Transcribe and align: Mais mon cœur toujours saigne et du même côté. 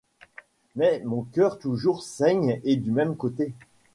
Mais 0.75 0.99
mon 1.05 1.21
cœur 1.21 1.59
toujours 1.59 2.01
saigne 2.01 2.59
et 2.63 2.75
du 2.75 2.89
même 2.89 3.15
côté. 3.15 3.53